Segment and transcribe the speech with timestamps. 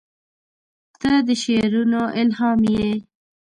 [1.01, 2.89] •ته د شعرونو الهام یې.